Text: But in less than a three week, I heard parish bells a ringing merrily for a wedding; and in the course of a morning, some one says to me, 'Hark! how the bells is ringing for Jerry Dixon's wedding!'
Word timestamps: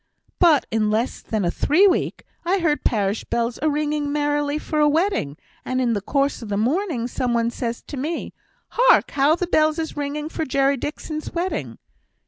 But 0.39 0.65
in 0.71 0.89
less 0.89 1.21
than 1.21 1.45
a 1.45 1.51
three 1.51 1.85
week, 1.85 2.23
I 2.43 2.57
heard 2.57 2.83
parish 2.83 3.23
bells 3.23 3.59
a 3.61 3.69
ringing 3.69 4.11
merrily 4.11 4.57
for 4.57 4.79
a 4.79 4.89
wedding; 4.89 5.37
and 5.63 5.79
in 5.79 5.93
the 5.93 6.01
course 6.01 6.41
of 6.41 6.51
a 6.51 6.57
morning, 6.57 7.07
some 7.07 7.35
one 7.35 7.51
says 7.51 7.83
to 7.83 7.97
me, 7.97 8.33
'Hark! 8.69 9.11
how 9.11 9.35
the 9.35 9.45
bells 9.45 9.77
is 9.77 9.95
ringing 9.95 10.27
for 10.27 10.43
Jerry 10.43 10.75
Dixon's 10.75 11.31
wedding!' 11.33 11.77